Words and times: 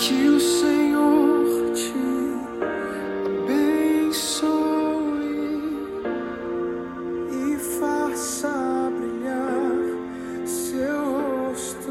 Que 0.00 0.28
o 0.28 0.38
Senhor 0.38 1.72
te 1.74 1.92
abençoe 3.42 4.46
e 7.32 7.56
faça 7.80 8.92
brilhar 8.96 10.46
seu 10.46 11.50
rosto. 11.50 11.90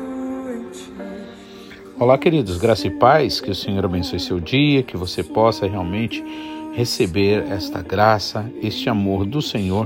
Olá, 2.00 2.18
queridos, 2.18 2.58
graça 2.58 2.88
e 2.88 2.92
paz, 2.92 3.42
que 3.42 3.52
o 3.52 3.56
Senhor 3.56 3.84
abençoe 3.84 4.22
seu 4.22 4.40
dia, 4.40 4.84
que 4.84 4.96
você 4.96 5.22
possa 5.22 5.68
realmente 5.68 6.24
receber 6.74 7.44
esta 7.52 7.82
graça, 7.82 8.50
este 8.64 8.90
amor 8.90 9.26
do 9.26 9.42
Senhor, 9.42 9.86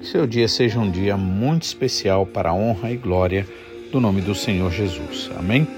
que 0.00 0.06
seu 0.06 0.28
dia 0.28 0.46
seja 0.46 0.78
um 0.78 0.88
dia 0.88 1.16
muito 1.16 1.64
especial 1.64 2.24
para 2.24 2.50
a 2.50 2.54
honra 2.54 2.92
e 2.92 2.96
glória 2.96 3.44
do 3.90 3.98
nome 4.00 4.20
do 4.20 4.34
Senhor 4.34 4.70
Jesus. 4.70 5.28
Amém? 5.36 5.77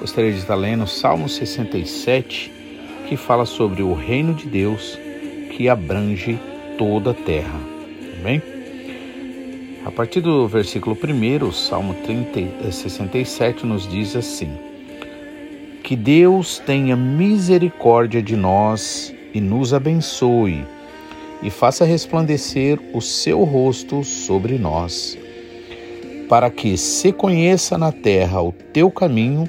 Gostaria 0.00 0.32
de 0.32 0.38
estar 0.38 0.54
lendo 0.54 0.86
Salmo 0.86 1.28
67, 1.28 2.50
que 3.06 3.18
fala 3.18 3.44
sobre 3.44 3.82
o 3.82 3.92
reino 3.92 4.32
de 4.32 4.46
Deus 4.46 4.98
que 5.50 5.68
abrange 5.68 6.40
toda 6.78 7.10
a 7.10 7.14
terra. 7.14 7.60
Amém? 8.18 8.42
A 9.84 9.90
partir 9.90 10.22
do 10.22 10.48
versículo 10.48 10.96
1, 10.96 11.46
o 11.46 11.52
Salmo 11.52 11.92
30, 11.92 12.72
67 12.72 13.66
nos 13.66 13.86
diz 13.86 14.16
assim: 14.16 14.50
Que 15.84 15.94
Deus 15.94 16.58
tenha 16.58 16.96
misericórdia 16.96 18.22
de 18.22 18.36
nós 18.36 19.14
e 19.34 19.40
nos 19.40 19.74
abençoe, 19.74 20.64
e 21.42 21.50
faça 21.50 21.84
resplandecer 21.84 22.80
o 22.94 23.02
seu 23.02 23.44
rosto 23.44 24.02
sobre 24.02 24.56
nós, 24.56 25.18
para 26.26 26.48
que 26.48 26.78
se 26.78 27.12
conheça 27.12 27.76
na 27.76 27.92
terra 27.92 28.40
o 28.40 28.50
teu 28.72 28.90
caminho 28.90 29.46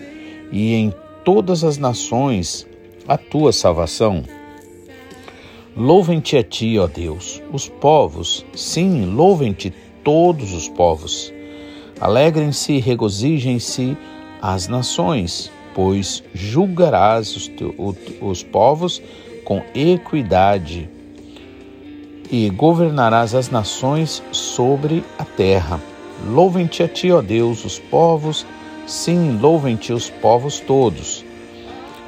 e 0.52 0.74
em 0.74 0.94
todas 1.24 1.64
as 1.64 1.78
nações 1.78 2.68
a 3.08 3.18
tua 3.18 3.52
salvação. 3.52 4.24
Louvem-te 5.76 6.36
a 6.36 6.44
ti, 6.44 6.78
ó 6.78 6.88
Deus, 6.88 7.42
os 7.52 7.70
povos, 7.70 8.46
sim, 8.54 9.06
louvem-te 9.06 9.74
todos 10.04 10.54
os 10.54 10.68
povos. 10.68 11.34
Alegrem-se 12.00 12.74
e 12.74 12.80
regozijem-se 12.80 13.96
as 14.42 14.68
nações, 14.68 15.52
pois 15.74 16.24
julgarás 16.34 17.36
os, 17.36 17.52
os 18.22 18.44
povos 18.44 19.02
com 19.46 19.64
equidade 19.74 20.90
e 22.32 22.50
governarás 22.50 23.36
as 23.36 23.50
nações 23.50 24.24
sobre 24.32 25.04
a 25.18 25.26
terra. 25.26 25.80
Louvem-te 26.28 26.84
a 26.84 26.88
ti, 26.88 27.12
ó 27.12 27.22
Deus, 27.22 27.66
os 27.66 27.80
povos, 27.80 28.46
louvem-te 29.40 29.94
os 29.94 30.10
povos 30.10 30.60
todos. 30.60 31.24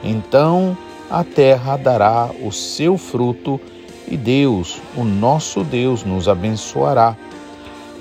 Então 0.04 0.78
a 1.10 1.24
terra 1.24 1.78
dará 1.78 2.30
o 2.42 2.52
seu 2.52 2.98
fruto 2.98 3.60
e 4.08 4.18
Deus, 4.18 4.82
o 4.98 5.04
nosso 5.04 5.64
Deus, 5.64 6.04
nos 6.04 6.28
abençoará. 6.28 7.16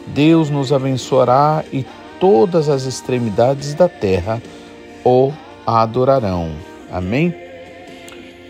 Deus 0.09 0.51
nos 0.51 0.73
abençoará 0.73 1.65
e 1.73 1.87
todas 2.19 2.69
as 2.69 2.85
extremidades 2.85 3.75
da 3.75 3.89
terra 3.89 4.43
o 5.05 5.33
adorarão. 5.67 6.51
Amém? 6.91 7.35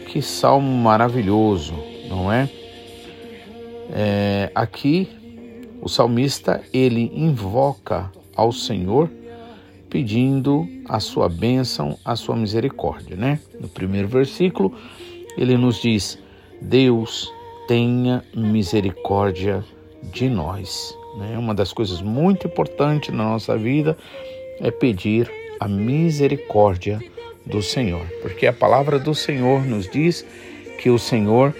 Que 0.06 0.22
salmo 0.22 0.70
maravilhoso, 0.76 1.74
não 2.08 2.32
é? 2.32 2.48
é 3.90 4.50
aqui 4.54 5.08
o 5.80 5.88
salmista 5.88 6.62
ele 6.72 7.10
invoca 7.12 8.10
ao 8.36 8.52
Senhor 8.52 9.10
pedindo 9.92 10.66
a 10.88 10.98
sua 10.98 11.28
bênção, 11.28 11.98
a 12.02 12.16
sua 12.16 12.34
misericórdia, 12.34 13.14
né? 13.14 13.38
No 13.60 13.68
primeiro 13.68 14.08
versículo, 14.08 14.72
ele 15.36 15.54
nos 15.58 15.82
diz: 15.82 16.18
Deus 16.62 17.30
tenha 17.68 18.24
misericórdia 18.34 19.62
de 20.02 20.30
nós. 20.30 20.96
Né? 21.18 21.36
Uma 21.36 21.54
das 21.54 21.74
coisas 21.74 22.00
muito 22.00 22.46
importantes 22.46 23.14
na 23.14 23.22
nossa 23.24 23.54
vida 23.54 23.94
é 24.60 24.70
pedir 24.70 25.30
a 25.60 25.68
misericórdia 25.68 26.98
do 27.44 27.62
Senhor, 27.62 28.06
porque 28.22 28.46
a 28.46 28.52
palavra 28.52 28.98
do 28.98 29.14
Senhor 29.14 29.62
nos 29.66 29.86
diz 29.90 30.24
que 30.78 30.88
o 30.88 30.98
Senhor 30.98 31.54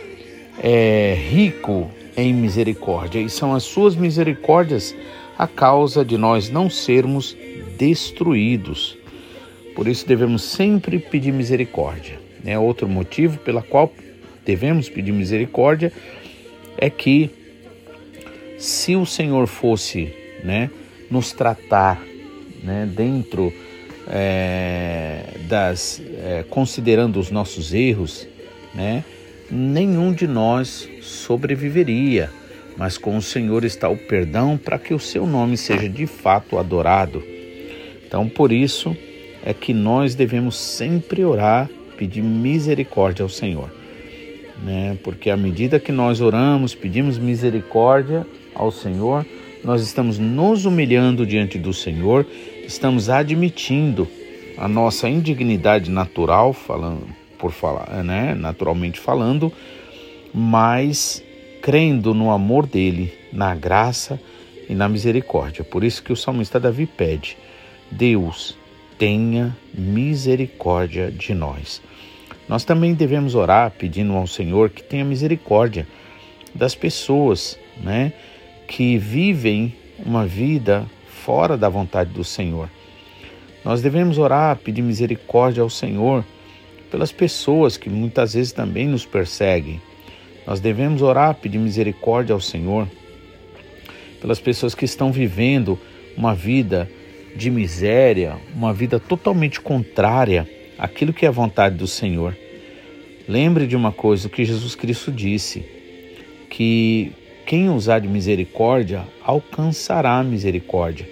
é 0.58 1.14
rico 1.30 1.90
em 2.16 2.32
misericórdia 2.32 3.20
e 3.20 3.28
são 3.28 3.54
as 3.54 3.62
suas 3.64 3.94
misericórdias 3.94 4.94
a 5.38 5.46
causa 5.46 6.04
de 6.04 6.16
nós 6.16 6.48
não 6.48 6.70
sermos 6.70 7.36
destruídos. 7.82 8.96
Por 9.74 9.88
isso 9.88 10.06
devemos 10.06 10.42
sempre 10.42 11.00
pedir 11.00 11.32
misericórdia. 11.32 12.20
Né? 12.44 12.56
Outro 12.56 12.88
motivo 12.88 13.38
pela 13.38 13.60
qual 13.60 13.92
devemos 14.46 14.88
pedir 14.88 15.10
misericórdia 15.10 15.92
é 16.78 16.88
que 16.88 17.28
se 18.56 18.94
o 18.94 19.04
Senhor 19.04 19.48
fosse 19.48 20.14
né, 20.44 20.70
nos 21.10 21.32
tratar 21.32 22.00
né, 22.62 22.88
dentro 22.88 23.52
é, 24.08 25.24
das 25.48 26.00
é, 26.24 26.44
considerando 26.48 27.18
os 27.18 27.32
nossos 27.32 27.74
erros, 27.74 28.28
né, 28.72 29.04
nenhum 29.50 30.12
de 30.12 30.28
nós 30.28 30.88
sobreviveria. 31.00 32.30
Mas 32.76 32.96
com 32.96 33.16
o 33.16 33.22
Senhor 33.22 33.64
está 33.64 33.88
o 33.88 33.96
perdão 33.96 34.56
para 34.56 34.78
que 34.78 34.94
o 34.94 35.00
seu 35.00 35.26
nome 35.26 35.56
seja 35.56 35.88
de 35.88 36.06
fato 36.06 36.58
adorado. 36.58 37.31
Então, 38.12 38.28
por 38.28 38.52
isso 38.52 38.94
é 39.42 39.54
que 39.54 39.72
nós 39.72 40.14
devemos 40.14 40.54
sempre 40.54 41.24
orar, 41.24 41.70
pedir 41.96 42.20
misericórdia 42.20 43.22
ao 43.22 43.28
Senhor. 43.30 43.72
Né? 44.62 44.98
Porque 45.02 45.30
à 45.30 45.36
medida 45.36 45.80
que 45.80 45.90
nós 45.90 46.20
oramos, 46.20 46.74
pedimos 46.74 47.16
misericórdia 47.16 48.26
ao 48.54 48.70
Senhor, 48.70 49.24
nós 49.64 49.80
estamos 49.80 50.18
nos 50.18 50.66
humilhando 50.66 51.24
diante 51.24 51.58
do 51.58 51.72
Senhor, 51.72 52.26
estamos 52.66 53.08
admitindo 53.08 54.06
a 54.58 54.68
nossa 54.68 55.08
indignidade 55.08 55.90
natural, 55.90 56.52
falando 56.52 57.06
por 57.38 57.50
falar, 57.50 58.04
né, 58.04 58.34
naturalmente 58.34 59.00
falando, 59.00 59.50
mas 60.34 61.24
crendo 61.62 62.12
no 62.12 62.30
amor 62.30 62.66
dele, 62.66 63.10
na 63.32 63.54
graça 63.54 64.20
e 64.68 64.74
na 64.74 64.86
misericórdia. 64.86 65.64
Por 65.64 65.82
isso 65.82 66.02
que 66.02 66.12
o 66.12 66.16
salmista 66.16 66.60
Davi 66.60 66.84
pede: 66.84 67.38
Deus, 67.92 68.56
tenha 68.98 69.54
misericórdia 69.74 71.10
de 71.10 71.34
nós. 71.34 71.82
Nós 72.48 72.64
também 72.64 72.94
devemos 72.94 73.34
orar 73.34 73.70
pedindo 73.70 74.14
ao 74.14 74.26
Senhor 74.26 74.70
que 74.70 74.82
tenha 74.82 75.04
misericórdia 75.04 75.86
das 76.54 76.74
pessoas, 76.74 77.58
né, 77.82 78.12
que 78.66 78.96
vivem 78.96 79.74
uma 80.04 80.26
vida 80.26 80.86
fora 81.06 81.56
da 81.56 81.68
vontade 81.68 82.10
do 82.10 82.24
Senhor. 82.24 82.68
Nós 83.64 83.80
devemos 83.82 84.18
orar, 84.18 84.56
pedir 84.56 84.82
misericórdia 84.82 85.62
ao 85.62 85.70
Senhor 85.70 86.24
pelas 86.90 87.12
pessoas 87.12 87.76
que 87.76 87.88
muitas 87.88 88.34
vezes 88.34 88.52
também 88.52 88.88
nos 88.88 89.06
perseguem. 89.06 89.80
Nós 90.46 90.60
devemos 90.60 91.02
orar, 91.02 91.34
pedir 91.34 91.58
misericórdia 91.58 92.32
ao 92.32 92.40
Senhor 92.40 92.88
pelas 94.20 94.40
pessoas 94.40 94.74
que 94.74 94.84
estão 94.84 95.12
vivendo 95.12 95.78
uma 96.16 96.34
vida 96.34 96.88
de 97.34 97.50
miséria, 97.50 98.36
uma 98.54 98.72
vida 98.72 99.00
totalmente 99.00 99.60
contrária 99.60 100.48
àquilo 100.78 101.12
que 101.12 101.24
é 101.24 101.28
a 101.28 101.32
vontade 101.32 101.76
do 101.76 101.86
Senhor. 101.86 102.36
Lembre 103.28 103.66
de 103.66 103.76
uma 103.76 103.92
coisa 103.92 104.28
que 104.28 104.44
Jesus 104.44 104.74
Cristo 104.74 105.10
disse, 105.10 105.64
que 106.50 107.12
quem 107.46 107.70
usar 107.70 108.00
de 108.00 108.08
misericórdia 108.08 109.04
alcançará 109.24 110.18
a 110.18 110.24
misericórdia. 110.24 111.08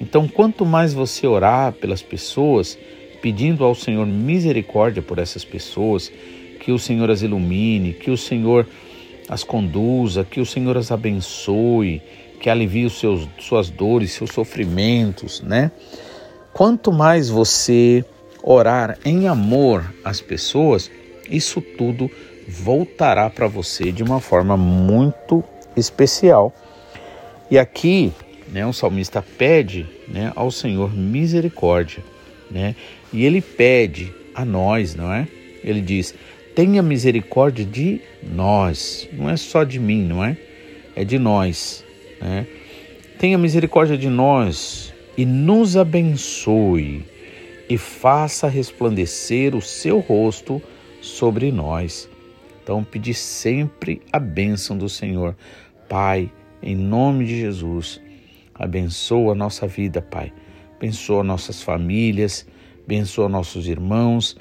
Então, 0.00 0.26
quanto 0.28 0.64
mais 0.64 0.94
você 0.94 1.26
orar 1.26 1.72
pelas 1.72 2.02
pessoas, 2.02 2.78
pedindo 3.20 3.64
ao 3.64 3.74
Senhor 3.74 4.06
misericórdia 4.06 5.02
por 5.02 5.18
essas 5.18 5.44
pessoas, 5.44 6.12
que 6.60 6.72
o 6.72 6.78
Senhor 6.78 7.10
as 7.10 7.22
ilumine, 7.22 7.92
que 7.92 8.10
o 8.10 8.16
Senhor 8.16 8.66
as 9.28 9.44
conduza, 9.44 10.24
que 10.24 10.40
o 10.40 10.46
Senhor 10.46 10.76
as 10.76 10.90
abençoe, 10.90 12.00
que 12.40 12.48
alivie 12.48 12.86
os 12.86 12.98
seus, 12.98 13.28
suas 13.38 13.70
dores, 13.70 14.12
seus 14.12 14.30
sofrimentos, 14.30 15.42
né? 15.42 15.70
Quanto 16.52 16.92
mais 16.92 17.28
você 17.28 18.04
orar 18.42 18.98
em 19.04 19.28
amor 19.28 19.94
às 20.04 20.20
pessoas, 20.20 20.90
isso 21.30 21.60
tudo 21.60 22.10
voltará 22.48 23.28
para 23.28 23.46
você 23.46 23.92
de 23.92 24.02
uma 24.02 24.20
forma 24.20 24.56
muito 24.56 25.44
especial. 25.76 26.52
E 27.50 27.58
aqui, 27.58 28.12
né, 28.48 28.66
o 28.66 28.72
salmista 28.72 29.22
pede, 29.22 29.86
né, 30.06 30.32
ao 30.34 30.50
Senhor 30.50 30.94
misericórdia, 30.94 32.02
né? 32.50 32.74
E 33.12 33.24
ele 33.24 33.40
pede 33.40 34.12
a 34.34 34.44
nós, 34.44 34.94
não 34.94 35.12
é? 35.12 35.28
Ele 35.62 35.80
diz: 35.80 36.14
"Tenha 36.54 36.82
misericórdia 36.82 37.64
de 37.64 38.00
nós". 38.22 39.08
Não 39.12 39.28
é 39.28 39.36
só 39.36 39.64
de 39.64 39.78
mim, 39.78 40.04
não 40.04 40.24
é? 40.24 40.36
É 40.96 41.04
de 41.04 41.18
nós. 41.18 41.84
Né? 42.20 42.46
Tenha 43.18 43.38
misericórdia 43.38 43.96
de 43.96 44.08
nós 44.08 44.92
e 45.16 45.24
nos 45.26 45.76
abençoe 45.76 47.04
e 47.68 47.76
faça 47.76 48.48
resplandecer 48.48 49.54
o 49.54 49.60
seu 49.60 49.98
rosto 49.98 50.62
sobre 51.00 51.52
nós. 51.52 52.08
Então, 52.62 52.84
pedir 52.84 53.14
sempre 53.14 54.00
a 54.12 54.18
bênção 54.18 54.76
do 54.76 54.88
Senhor. 54.88 55.36
Pai, 55.88 56.30
em 56.62 56.76
nome 56.76 57.24
de 57.24 57.40
Jesus, 57.40 58.00
abençoa 58.54 59.32
a 59.32 59.34
nossa 59.34 59.66
vida, 59.66 60.02
Pai. 60.02 60.32
Abençoa 60.76 61.24
nossas 61.24 61.62
famílias, 61.62 62.46
abençoa 62.84 63.28
nossos 63.28 63.66
irmãos, 63.66 64.36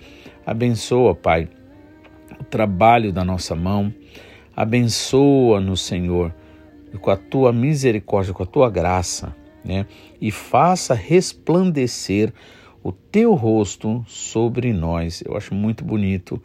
abençoa, 0.45 1.15
Pai, 1.15 1.49
o 2.39 2.43
trabalho 2.43 3.11
da 3.11 3.23
nossa 3.23 3.55
mão. 3.55 3.93
Abençoa-nos, 4.55 5.81
Senhor, 5.81 6.33
com 7.01 7.11
a 7.11 7.17
tua 7.17 7.51
misericórdia, 7.51 8.33
com 8.33 8.43
a 8.43 8.47
tua 8.47 8.69
graça, 8.69 9.35
né? 9.63 9.85
E 10.19 10.31
faça 10.31 10.93
resplandecer 10.93 12.33
o 12.83 12.91
teu 12.91 13.33
rosto 13.33 14.03
sobre 14.07 14.71
nós. 14.71 15.21
Eu 15.25 15.35
acho 15.35 15.53
muito 15.53 15.83
bonito 15.83 16.41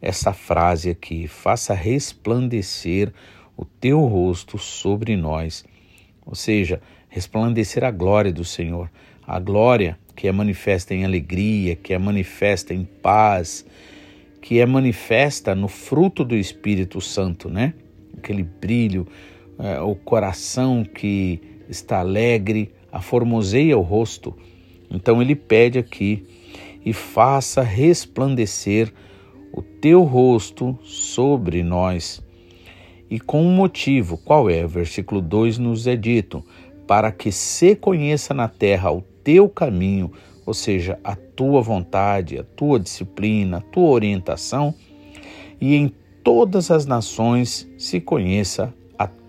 essa 0.00 0.32
frase 0.32 0.90
aqui. 0.90 1.26
Faça 1.26 1.74
resplandecer 1.74 3.12
o 3.56 3.64
teu 3.64 4.00
rosto 4.04 4.58
sobre 4.58 5.16
nós. 5.16 5.64
Ou 6.24 6.34
seja, 6.34 6.80
resplandecer 7.08 7.82
a 7.82 7.90
glória 7.90 8.32
do 8.32 8.44
Senhor. 8.44 8.90
A 9.26 9.40
glória 9.40 9.98
que 10.14 10.26
é 10.26 10.32
manifesta 10.32 10.94
em 10.94 11.04
alegria, 11.04 11.76
que 11.76 11.92
é 11.92 11.98
manifesta 11.98 12.72
em 12.72 12.84
paz, 12.84 13.66
que 14.40 14.60
é 14.60 14.66
manifesta 14.66 15.54
no 15.54 15.68
fruto 15.68 16.24
do 16.24 16.34
Espírito 16.34 17.00
Santo, 17.00 17.50
né? 17.50 17.74
Aquele 18.16 18.42
brilho, 18.42 19.06
é, 19.58 19.80
o 19.80 19.94
coração 19.94 20.84
que 20.84 21.40
está 21.68 22.00
alegre, 22.00 22.72
aformoseia 22.92 23.76
o 23.76 23.82
rosto 23.82 24.34
então 24.90 25.20
ele 25.20 25.34
pede 25.34 25.78
aqui: 25.78 26.24
e 26.84 26.92
faça 26.92 27.62
resplandecer 27.62 28.92
o 29.52 29.62
teu 29.62 30.02
rosto 30.02 30.78
sobre 30.82 31.62
nós. 31.62 32.22
E 33.08 33.20
com 33.20 33.42
um 33.42 33.54
motivo, 33.54 34.16
qual 34.18 34.50
é? 34.50 34.66
Versículo 34.66 35.20
2 35.20 35.58
nos 35.58 35.86
é 35.86 35.96
dito: 35.96 36.44
para 36.86 37.10
que 37.10 37.32
se 37.32 37.74
conheça 37.74 38.32
na 38.32 38.48
terra 38.48 38.90
o 38.92 39.02
teu 39.22 39.48
caminho, 39.48 40.12
ou 40.44 40.54
seja, 40.54 40.98
a 41.02 41.16
tua 41.16 41.60
vontade, 41.60 42.38
a 42.38 42.44
tua 42.44 42.78
disciplina, 42.78 43.58
a 43.58 43.60
tua 43.60 43.90
orientação, 43.90 44.74
e 45.60 45.74
em 45.74 45.92
todas 46.22 46.70
as 46.70 46.86
nações 46.86 47.68
se 47.76 48.00
conheça 48.00 48.72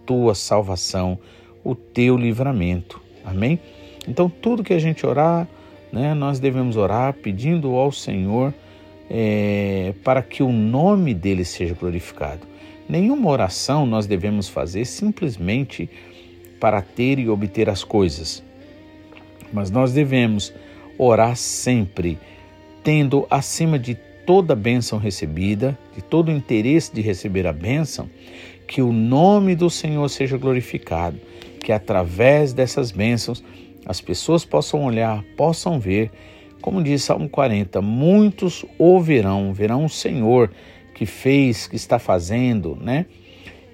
tua 0.08 0.34
salvação, 0.34 1.20
o 1.64 1.76
teu 1.76 2.18
livramento. 2.18 3.00
Amém? 3.24 3.60
Então, 4.08 4.30
tudo 4.30 4.64
que 4.64 4.74
a 4.74 4.80
gente 4.80 5.06
orar, 5.06 5.48
né, 5.92 6.14
nós 6.14 6.40
devemos 6.40 6.78
orar 6.78 7.14
pedindo 7.14 7.76
ao 7.76 7.92
Senhor 7.92 8.54
é, 9.10 9.94
para 10.04 10.22
que 10.22 10.42
o 10.42 10.52
nome 10.52 11.14
dele 11.14 11.44
seja 11.44 11.76
glorificado. 11.76 12.42
Nenhuma 12.88 13.30
oração 13.30 13.86
nós 13.86 14.08
devemos 14.08 14.48
fazer 14.48 14.86
simplesmente 14.86 15.90
para 16.60 16.82
ter 16.82 17.20
e 17.20 17.28
obter 17.30 17.70
as 17.70 17.84
coisas, 17.84 18.42
mas 19.52 19.70
nós 19.70 19.92
devemos 19.92 20.54
orar 20.98 21.36
sempre, 21.36 22.18
tendo 22.84 23.28
acima 23.30 23.78
de 23.78 23.96
toda 24.26 24.56
bênção 24.56 24.98
recebida, 24.98 25.78
de 25.96 26.02
todo 26.02 26.30
o 26.30 26.32
interesse 26.32 26.94
de 26.94 27.02
receber 27.02 27.46
a 27.46 27.54
bênção, 27.54 28.10
que 28.68 28.82
o 28.82 28.92
nome 28.92 29.56
do 29.56 29.70
Senhor 29.70 30.08
seja 30.10 30.38
glorificado, 30.38 31.18
que 31.64 31.72
através 31.72 32.54
dessas 32.54 32.92
bênçãos 32.92 33.44
as 33.86 34.02
pessoas 34.02 34.44
possam 34.44 34.84
olhar, 34.84 35.24
possam 35.38 35.80
ver. 35.80 36.12
Como 36.62 36.84
diz 36.84 37.04
Salmo 37.04 37.30
40, 37.30 37.82
muitos 37.82 38.66
ouvirão, 38.78 39.54
verão 39.54 39.86
o 39.86 39.90
Senhor 39.90 40.52
que 40.94 41.06
fez, 41.06 41.68
que 41.68 41.76
está 41.76 41.98
fazendo, 41.98 42.78
né? 42.82 43.06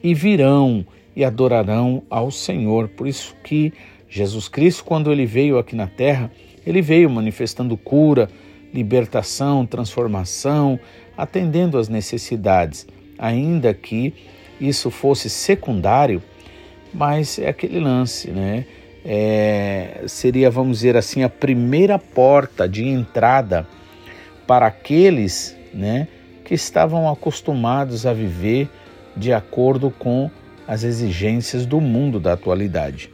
E 0.04 0.13
virão 0.13 0.86
e 1.16 1.24
adorarão 1.24 2.04
ao 2.10 2.30
Senhor. 2.30 2.90
Por 2.90 3.07
isso 3.07 3.36
que 3.44 3.74
Jesus 4.10 4.48
Cristo, 4.48 4.84
quando 4.84 5.12
ele 5.12 5.25
veio 5.25 5.57
aqui 5.57 5.75
na 5.75 5.88
terra, 5.88 6.30
ele 6.66 6.81
veio 6.81 7.10
manifestando 7.10 7.75
cura, 7.75 8.30
libertação, 8.74 9.66
transformação, 9.66 10.80
atendendo 11.18 11.78
às 11.78 11.88
necessidades, 11.88 12.88
ainda 13.18 13.74
que 13.74 14.13
isso 14.68 14.89
fosse 14.89 15.30
secundário, 15.30 16.21
mas 16.94 17.39
é 17.39 17.50
aquele 17.50 17.80
lance, 17.80 18.30
né? 18.31 18.65
é, 19.06 20.04
seria, 20.07 20.50
vamos 20.50 20.77
dizer 20.77 20.95
assim, 20.95 21.24
a 21.24 21.30
primeira 21.30 22.00
porta 22.00 22.68
de 22.68 22.88
entrada 22.88 23.68
para 24.48 24.68
aqueles 24.68 25.56
né, 25.74 26.07
que 26.45 26.54
estavam 26.54 27.10
acostumados 27.10 28.06
a 28.06 28.13
viver 28.13 28.69
de 29.15 29.33
acordo 29.33 29.92
com 29.92 30.31
as 30.68 30.83
exigências 30.83 31.66
do 31.66 31.81
mundo 31.81 32.19
da 32.19 32.33
atualidade. 32.33 33.09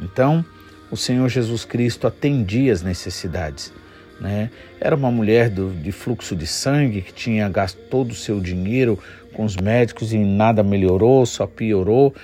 Então, 0.00 0.44
o 0.90 0.96
Senhor 0.96 1.28
Jesus 1.28 1.64
Cristo 1.64 2.06
atendia 2.06 2.72
as 2.72 2.82
necessidades. 2.82 3.72
Né? 4.20 4.50
Era 4.80 4.94
uma 4.94 5.10
mulher 5.10 5.50
do, 5.50 5.72
de 5.72 5.90
fluxo 5.90 6.36
de 6.36 6.46
sangue 6.46 7.02
que 7.02 7.12
tinha 7.12 7.48
gasto 7.48 7.78
todo 7.90 8.12
o 8.12 8.14
seu 8.14 8.40
dinheiro 8.40 8.98
com 9.36 9.44
os 9.44 9.56
médicos 9.56 10.12
e 10.12 10.18
nada 10.18 10.62
melhorou, 10.62 11.26
só 11.26 11.46
piorou 11.46 12.14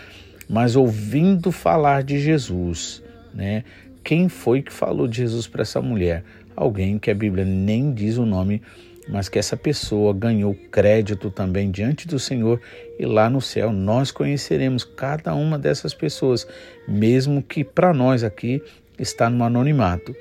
mas 0.53 0.77
ouvindo 0.77 1.51
falar 1.51 2.03
de 2.03 2.19
Jesus, 2.19 3.03
né? 3.33 3.65
Quem 4.05 4.29
foi 4.29 4.61
que 4.61 4.71
falou 4.71 5.09
de 5.09 5.17
Jesus 5.17 5.47
para 5.47 5.63
essa 5.63 5.81
mulher? 5.81 6.23
Alguém 6.55 6.99
que 6.99 7.11
a 7.11 7.15
Bíblia 7.15 7.43
nem 7.43 7.91
diz 7.91 8.19
o 8.19 8.27
nome, 8.27 8.61
mas 9.09 9.31
que 9.31 9.39
essa 9.39 9.57
pessoa 9.57 10.13
ganhou 10.13 10.55
crédito 10.71 11.31
também 11.31 11.71
diante 11.71 12.07
do 12.07 12.19
Senhor 12.19 12.61
e 12.99 13.07
lá 13.07 13.31
no 13.31 13.41
céu 13.41 13.73
nós 13.73 14.11
conheceremos 14.11 14.85
cada 14.85 15.35
uma 15.35 15.59
dessas 15.59 15.95
pessoas, 15.95 16.47
mesmo 16.87 17.43
que 17.43 17.65
para 17.65 17.95
nós 17.95 18.23
aqui 18.23 18.63
está 18.99 19.31
no 19.31 19.45
anonimato. 19.45 20.15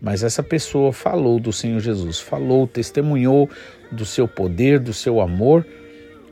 Mas 0.00 0.22
essa 0.22 0.44
pessoa 0.44 0.92
falou 0.92 1.40
do 1.40 1.52
Senhor 1.52 1.80
Jesus, 1.80 2.20
falou, 2.20 2.68
testemunhou 2.68 3.50
do 3.90 4.04
seu 4.04 4.28
poder, 4.28 4.78
do 4.78 4.92
seu 4.92 5.20
amor 5.20 5.66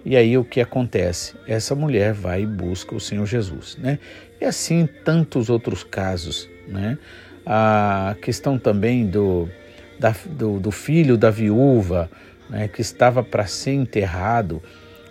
e 0.05 0.17
aí 0.17 0.37
o 0.37 0.45
que 0.45 0.61
acontece? 0.61 1.35
Essa 1.47 1.75
mulher 1.75 2.13
vai 2.13 2.43
e 2.43 2.47
busca 2.47 2.95
o 2.95 3.01
Senhor 3.01 3.27
Jesus, 3.27 3.77
né? 3.81 3.99
E 4.41 4.45
assim 4.45 4.87
tantos 5.05 5.49
outros 5.49 5.83
casos, 5.83 6.49
né? 6.69 6.99
A 7.47 8.15
questão 8.21 8.59
também 8.59 9.07
do, 9.07 9.49
da, 9.99 10.15
do, 10.27 10.61
do, 10.61 10.71
filho 10.71 11.17
da 11.17 11.31
viúva, 11.31 12.11
né? 12.49 12.69
que 12.69 12.81
estava 12.81 13.23
para 13.23 13.47
ser 13.47 13.73
enterrado, 13.73 14.63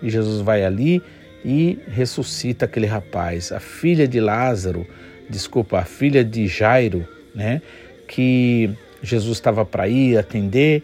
e 0.01 0.09
Jesus 0.09 0.41
vai 0.41 0.63
ali 0.63 1.01
e 1.43 1.79
ressuscita 1.88 2.65
aquele 2.65 2.85
rapaz. 2.85 3.51
A 3.51 3.59
filha 3.59 4.07
de 4.07 4.19
Lázaro, 4.19 4.85
desculpa, 5.29 5.79
a 5.79 5.85
filha 5.85 6.23
de 6.23 6.47
Jairo, 6.47 7.07
né? 7.33 7.62
Que 8.07 8.69
Jesus 9.01 9.38
estava 9.38 9.65
para 9.65 9.88
ir 9.88 10.17
atender 10.17 10.83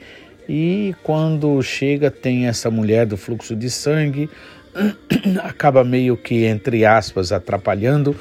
e 0.51 0.95
quando 1.03 1.61
chega, 1.61 2.09
tem 2.09 2.47
essa 2.47 2.71
mulher 2.71 3.05
do 3.05 3.15
fluxo 3.15 3.55
de 3.55 3.69
sangue, 3.69 4.27
acaba 5.43 5.83
meio 5.83 6.17
que, 6.17 6.43
entre 6.45 6.83
aspas, 6.83 7.31
atrapalhando, 7.31 8.15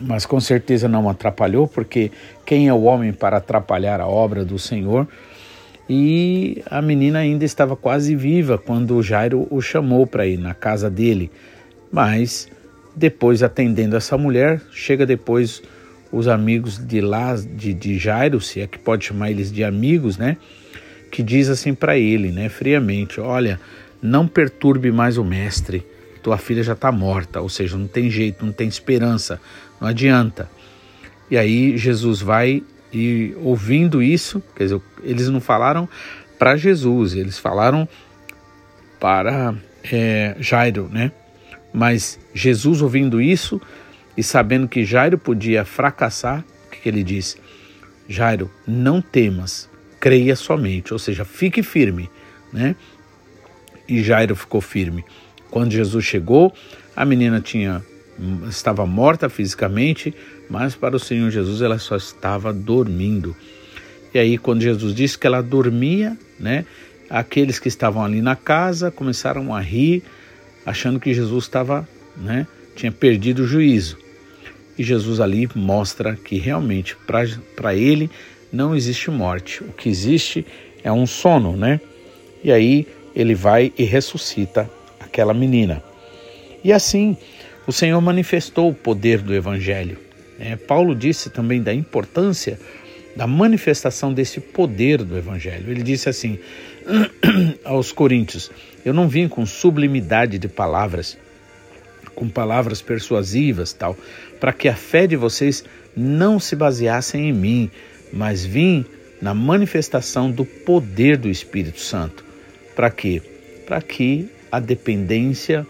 mas 0.00 0.24
com 0.24 0.38
certeza 0.38 0.86
não 0.86 1.08
atrapalhou, 1.08 1.66
porque 1.66 2.12
quem 2.44 2.68
é 2.68 2.72
o 2.72 2.82
homem 2.82 3.12
para 3.12 3.38
atrapalhar 3.38 4.00
a 4.00 4.06
obra 4.06 4.44
do 4.44 4.56
Senhor? 4.56 5.08
E 5.90 6.62
a 6.70 6.80
menina 6.80 7.18
ainda 7.18 7.44
estava 7.44 7.74
quase 7.74 8.14
viva 8.14 8.56
quando 8.56 9.02
Jairo 9.02 9.48
o 9.50 9.60
chamou 9.60 10.06
para 10.06 10.28
ir 10.28 10.36
na 10.36 10.54
casa 10.54 10.88
dele. 10.88 11.32
Mas 11.90 12.48
depois, 12.94 13.42
atendendo 13.42 13.96
essa 13.96 14.16
mulher, 14.16 14.60
chega 14.70 15.04
depois 15.04 15.60
os 16.12 16.28
amigos 16.28 16.78
de 16.78 17.00
lá, 17.00 17.34
de, 17.34 17.74
de 17.74 17.98
Jairo, 17.98 18.40
se 18.40 18.60
é 18.60 18.66
que 18.68 18.78
pode 18.78 19.06
chamar 19.06 19.32
eles 19.32 19.50
de 19.50 19.64
amigos, 19.64 20.16
né? 20.16 20.36
Que 21.10 21.22
diz 21.22 21.48
assim 21.48 21.74
para 21.74 21.96
ele, 21.96 22.30
né, 22.30 22.48
friamente: 22.48 23.20
Olha, 23.20 23.60
não 24.02 24.26
perturbe 24.26 24.90
mais 24.90 25.18
o 25.18 25.24
mestre, 25.24 25.84
tua 26.22 26.38
filha 26.38 26.62
já 26.62 26.72
está 26.72 26.90
morta, 26.90 27.40
ou 27.40 27.48
seja, 27.48 27.76
não 27.76 27.86
tem 27.86 28.10
jeito, 28.10 28.44
não 28.44 28.52
tem 28.52 28.68
esperança, 28.68 29.40
não 29.80 29.88
adianta. 29.88 30.50
E 31.30 31.36
aí 31.36 31.76
Jesus 31.76 32.20
vai 32.20 32.62
e 32.92 33.34
ouvindo 33.40 34.02
isso, 34.02 34.42
quer 34.54 34.64
dizer, 34.64 34.80
eles 35.02 35.28
não 35.28 35.40
falaram 35.40 35.88
para 36.38 36.56
Jesus, 36.56 37.14
eles 37.14 37.38
falaram 37.38 37.88
para 38.98 39.54
é, 39.92 40.36
Jairo, 40.38 40.88
né? 40.90 41.12
Mas 41.72 42.18
Jesus 42.32 42.80
ouvindo 42.80 43.20
isso 43.20 43.60
e 44.16 44.22
sabendo 44.22 44.66
que 44.66 44.84
Jairo 44.84 45.18
podia 45.18 45.64
fracassar, 45.64 46.44
o 46.66 46.70
que, 46.70 46.80
que 46.80 46.88
ele 46.88 47.02
diz? 47.02 47.36
Jairo, 48.08 48.50
não 48.66 49.02
temas, 49.02 49.68
creia 50.06 50.36
somente, 50.36 50.92
ou 50.92 51.00
seja, 51.00 51.24
fique 51.24 51.64
firme, 51.64 52.08
né? 52.52 52.76
E 53.88 54.04
Jairo 54.04 54.36
ficou 54.36 54.60
firme. 54.60 55.04
Quando 55.50 55.72
Jesus 55.72 56.04
chegou, 56.04 56.54
a 56.94 57.04
menina 57.04 57.40
tinha 57.40 57.82
estava 58.48 58.86
morta 58.86 59.28
fisicamente, 59.28 60.14
mas 60.48 60.76
para 60.76 60.94
o 60.94 61.00
Senhor 61.00 61.28
Jesus 61.32 61.60
ela 61.60 61.76
só 61.80 61.96
estava 61.96 62.52
dormindo. 62.52 63.34
E 64.14 64.18
aí, 64.20 64.38
quando 64.38 64.62
Jesus 64.62 64.94
disse 64.94 65.18
que 65.18 65.26
ela 65.26 65.42
dormia, 65.42 66.16
né? 66.38 66.64
Aqueles 67.10 67.58
que 67.58 67.66
estavam 67.66 68.04
ali 68.04 68.22
na 68.22 68.36
casa 68.36 68.92
começaram 68.92 69.52
a 69.52 69.60
rir, 69.60 70.04
achando 70.64 71.00
que 71.00 71.12
Jesus 71.12 71.46
estava, 71.46 71.88
né? 72.16 72.46
Tinha 72.76 72.92
perdido 72.92 73.42
o 73.42 73.46
juízo. 73.46 73.98
E 74.78 74.84
Jesus 74.84 75.18
ali 75.18 75.48
mostra 75.52 76.14
que 76.14 76.38
realmente 76.38 76.96
para 77.56 77.74
ele 77.74 78.08
não 78.52 78.74
existe 78.74 79.10
morte. 79.10 79.62
O 79.62 79.72
que 79.72 79.88
existe 79.88 80.46
é 80.82 80.92
um 80.92 81.06
sono, 81.06 81.56
né? 81.56 81.80
E 82.42 82.52
aí 82.52 82.86
ele 83.14 83.34
vai 83.34 83.72
e 83.76 83.84
ressuscita 83.84 84.70
aquela 85.00 85.34
menina. 85.34 85.82
E 86.62 86.72
assim, 86.72 87.16
o 87.66 87.72
Senhor 87.72 88.00
manifestou 88.00 88.70
o 88.70 88.74
poder 88.74 89.20
do 89.20 89.34
Evangelho. 89.34 89.98
É, 90.38 90.54
Paulo 90.54 90.94
disse 90.94 91.30
também 91.30 91.62
da 91.62 91.72
importância 91.72 92.58
da 93.16 93.26
manifestação 93.26 94.12
desse 94.12 94.38
poder 94.40 95.02
do 95.02 95.16
Evangelho. 95.16 95.70
Ele 95.70 95.82
disse 95.82 96.08
assim 96.08 96.38
aos 97.64 97.90
Coríntios: 97.90 98.50
Eu 98.84 98.92
não 98.92 99.08
vim 99.08 99.26
com 99.26 99.46
sublimidade 99.46 100.38
de 100.38 100.48
palavras, 100.48 101.16
com 102.14 102.28
palavras 102.28 102.82
persuasivas, 102.82 103.72
tal, 103.72 103.96
para 104.38 104.52
que 104.52 104.68
a 104.68 104.74
fé 104.74 105.06
de 105.06 105.16
vocês 105.16 105.64
não 105.96 106.38
se 106.38 106.54
baseasse 106.54 107.16
em 107.16 107.32
mim, 107.32 107.70
mas 108.12 108.44
vim 108.44 108.84
na 109.20 109.34
manifestação 109.34 110.30
do 110.30 110.44
poder 110.44 111.16
do 111.16 111.28
Espírito 111.28 111.80
Santo. 111.80 112.24
Para 112.74 112.90
quê? 112.90 113.22
Para 113.66 113.80
que 113.80 114.30
a 114.50 114.60
dependência 114.60 115.66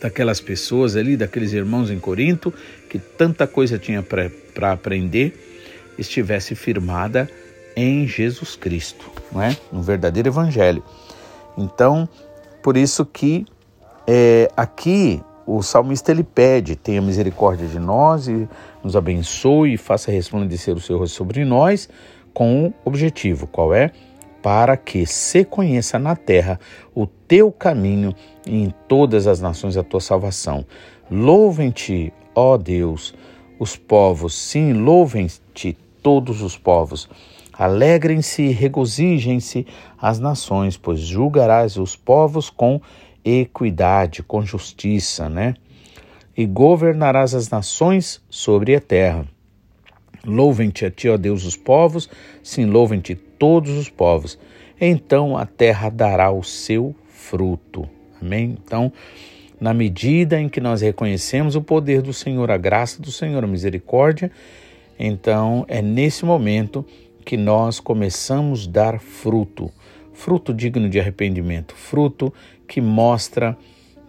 daquelas 0.00 0.40
pessoas 0.40 0.96
ali, 0.96 1.16
daqueles 1.16 1.52
irmãos 1.52 1.90
em 1.90 1.98
Corinto, 1.98 2.52
que 2.88 2.98
tanta 2.98 3.46
coisa 3.46 3.78
tinha 3.78 4.02
para 4.02 4.72
aprender, 4.72 5.34
estivesse 5.98 6.54
firmada 6.54 7.28
em 7.76 8.06
Jesus 8.06 8.56
Cristo, 8.56 9.10
não 9.32 9.42
é? 9.42 9.56
No 9.72 9.82
verdadeiro 9.82 10.28
Evangelho. 10.28 10.82
Então, 11.56 12.08
por 12.62 12.76
isso 12.76 13.04
que 13.04 13.46
é, 14.06 14.50
aqui 14.56 15.20
o 15.48 15.62
salmista 15.62 16.12
ele 16.12 16.22
pede: 16.22 16.76
tenha 16.76 17.00
misericórdia 17.00 17.66
de 17.66 17.78
nós 17.78 18.28
e 18.28 18.46
nos 18.84 18.94
abençoe 18.94 19.72
e 19.72 19.76
faça 19.78 20.12
resplandecer 20.12 20.76
o 20.76 20.80
seu 20.80 20.98
rosto 20.98 21.16
sobre 21.16 21.42
nós, 21.42 21.88
com 22.34 22.66
o 22.66 22.74
objetivo: 22.84 23.46
qual 23.46 23.72
é? 23.72 23.90
Para 24.42 24.76
que 24.76 25.06
se 25.06 25.44
conheça 25.44 25.98
na 25.98 26.14
terra 26.14 26.60
o 26.94 27.06
teu 27.06 27.50
caminho 27.50 28.14
e 28.46 28.62
em 28.62 28.74
todas 28.86 29.26
as 29.26 29.40
nações 29.40 29.76
a 29.78 29.82
tua 29.82 30.00
salvação. 30.00 30.66
Louvem-te, 31.10 32.12
ó 32.34 32.58
Deus, 32.58 33.14
os 33.58 33.74
povos, 33.74 34.34
sim, 34.34 34.74
louvem-te 34.74 35.76
todos 36.02 36.42
os 36.42 36.58
povos. 36.58 37.08
Alegrem-se 37.58 38.42
e 38.42 38.52
regozijem-se 38.52 39.66
as 40.00 40.20
nações, 40.20 40.76
pois 40.76 41.00
julgarás 41.00 41.76
os 41.76 41.96
povos 41.96 42.50
com 42.50 42.80
equidade, 43.28 44.22
com 44.22 44.42
justiça, 44.42 45.28
né? 45.28 45.54
E 46.36 46.46
governarás 46.46 47.34
as 47.34 47.50
nações 47.50 48.22
sobre 48.30 48.74
a 48.74 48.80
terra. 48.80 49.26
Louvem-te 50.24 50.84
a 50.84 50.90
ti, 50.90 51.08
ó 51.08 51.16
Deus, 51.16 51.44
os 51.44 51.56
povos, 51.56 52.08
sim, 52.42 52.66
louvem-te 52.66 53.14
todos 53.14 53.70
os 53.72 53.88
povos. 53.88 54.38
Então 54.80 55.36
a 55.36 55.46
terra 55.46 55.90
dará 55.90 56.30
o 56.30 56.42
seu 56.42 56.94
fruto. 57.08 57.88
Amém? 58.20 58.56
Então, 58.64 58.92
na 59.60 59.74
medida 59.74 60.40
em 60.40 60.48
que 60.48 60.60
nós 60.60 60.80
reconhecemos 60.80 61.56
o 61.56 61.62
poder 61.62 62.02
do 62.02 62.12
Senhor, 62.12 62.50
a 62.50 62.56
graça 62.56 63.02
do 63.02 63.10
Senhor, 63.10 63.42
a 63.42 63.46
misericórdia, 63.46 64.30
então 64.98 65.64
é 65.68 65.82
nesse 65.82 66.24
momento 66.24 66.84
que 67.24 67.36
nós 67.36 67.80
começamos 67.80 68.66
a 68.66 68.70
dar 68.70 69.00
fruto, 69.00 69.70
fruto 70.18 70.52
digno 70.52 70.88
de 70.88 70.98
arrependimento, 70.98 71.74
fruto 71.74 72.34
que 72.66 72.80
mostra 72.80 73.56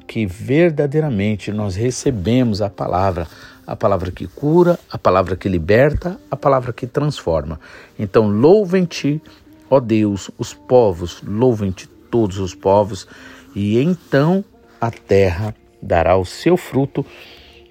que 0.07 0.25
verdadeiramente 0.25 1.51
nós 1.51 1.75
recebemos 1.75 2.63
a 2.63 2.69
palavra, 2.69 3.27
a 3.65 3.75
palavra 3.75 4.11
que 4.11 4.25
cura, 4.25 4.79
a 4.91 4.97
palavra 4.97 5.35
que 5.35 5.47
liberta, 5.47 6.19
a 6.31 6.35
palavra 6.35 6.73
que 6.73 6.87
transforma. 6.87 7.59
Então, 7.97 8.27
louvem-te, 8.27 9.21
ó 9.69 9.79
Deus, 9.79 10.31
os 10.35 10.51
povos, 10.51 11.21
louvem-te 11.23 11.87
todos 12.09 12.39
os 12.39 12.55
povos, 12.55 13.07
e 13.55 13.79
então 13.79 14.43
a 14.81 14.89
terra 14.89 15.55
dará 15.79 16.17
o 16.17 16.25
seu 16.25 16.57
fruto 16.57 17.05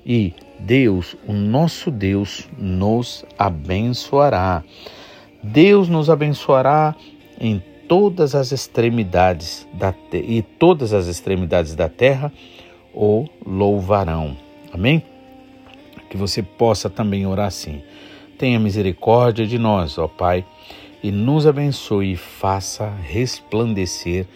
e 0.06 0.32
Deus, 0.60 1.16
o 1.26 1.32
nosso 1.32 1.90
Deus, 1.90 2.48
nos 2.56 3.24
abençoará. 3.36 4.62
Deus 5.42 5.88
nos 5.88 6.08
abençoará 6.08 6.94
em 7.40 7.62
todas 7.88 8.34
as 8.34 8.52
extremidades 8.52 9.66
da 9.72 9.94
e 10.12 10.42
todas 10.42 10.92
as 10.92 11.06
extremidades 11.06 11.74
da 11.74 11.88
terra 11.88 12.32
o 12.94 13.26
louvarão. 13.44 14.36
Amém? 14.72 15.02
Que 16.10 16.16
você 16.16 16.42
possa 16.42 16.90
também 16.90 17.26
orar 17.26 17.46
assim. 17.46 17.82
Tenha 18.38 18.60
misericórdia 18.60 19.46
de 19.46 19.58
nós, 19.58 19.98
ó 19.98 20.06
Pai, 20.06 20.44
e 21.02 21.10
nos 21.10 21.46
abençoe 21.46 22.12
e 22.12 22.16
faça 22.16 22.88
resplandecer 22.88 24.26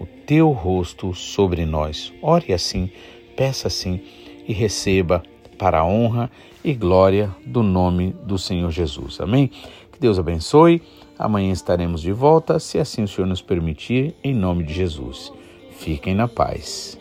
o 0.00 0.04
teu 0.04 0.50
rosto 0.50 1.14
sobre 1.14 1.64
nós. 1.64 2.12
Ore 2.20 2.52
assim, 2.52 2.90
peça 3.36 3.68
assim 3.68 4.00
e 4.46 4.52
receba 4.52 5.22
para 5.56 5.80
a 5.80 5.86
honra 5.86 6.30
e 6.64 6.74
glória 6.74 7.34
do 7.46 7.62
nome 7.62 8.14
do 8.24 8.38
Senhor 8.38 8.70
Jesus. 8.70 9.20
Amém? 9.20 9.48
Que 9.92 10.00
Deus 10.00 10.18
abençoe. 10.18 10.82
Amanhã 11.18 11.52
estaremos 11.52 12.02
de 12.02 12.12
volta, 12.12 12.58
se 12.58 12.78
assim 12.78 13.04
o 13.04 13.08
Senhor 13.08 13.26
nos 13.26 13.40
permitir, 13.40 14.14
em 14.22 14.34
nome 14.34 14.64
de 14.64 14.74
Jesus. 14.74 15.32
Fiquem 15.78 16.14
na 16.14 16.28
paz. 16.28 16.98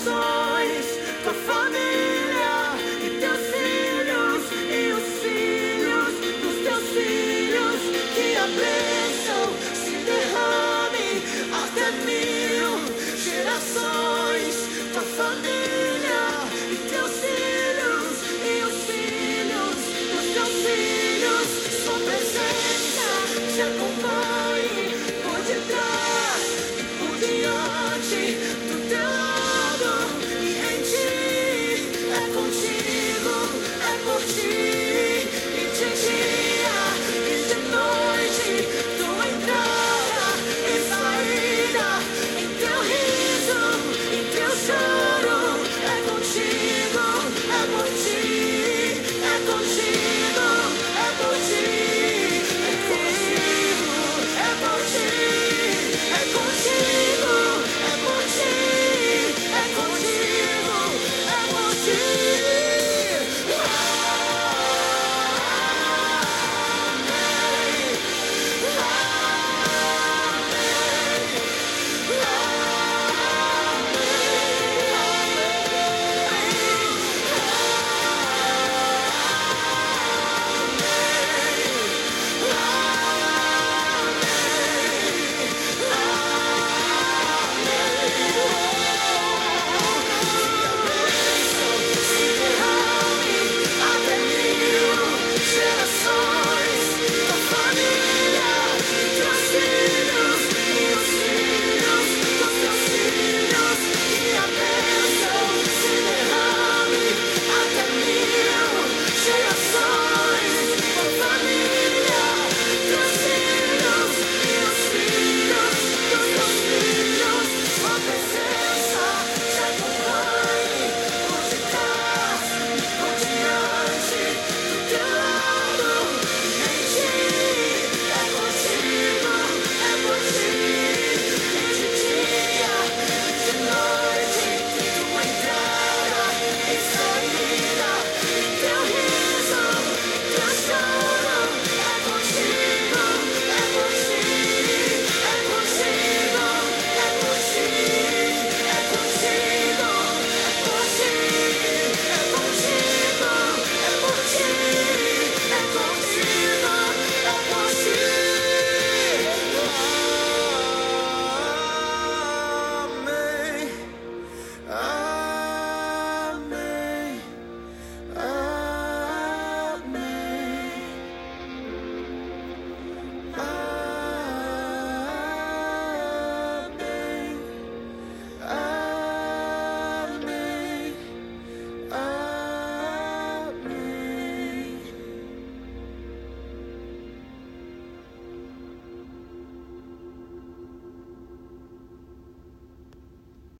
Bênção 0.00 0.39